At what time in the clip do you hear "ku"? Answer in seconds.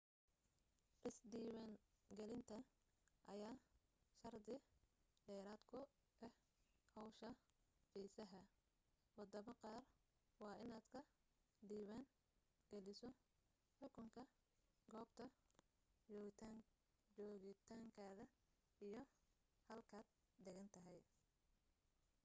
5.71-5.79